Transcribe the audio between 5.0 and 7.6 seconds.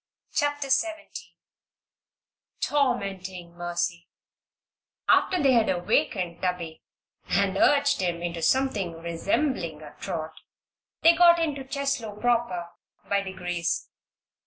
After they had awakened Tubby and